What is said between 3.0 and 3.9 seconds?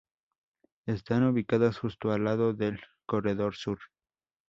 Corredor Sur.